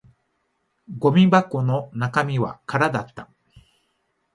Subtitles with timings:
[0.97, 3.29] ゴミ箱の中身は空だった